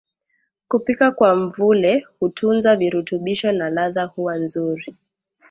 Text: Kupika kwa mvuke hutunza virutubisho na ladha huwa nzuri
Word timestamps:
Kupika 0.67 1.11
kwa 1.11 1.35
mvuke 1.35 2.07
hutunza 2.19 2.75
virutubisho 2.75 3.51
na 3.51 3.69
ladha 3.69 4.03
huwa 4.05 4.35
nzuri 4.37 4.95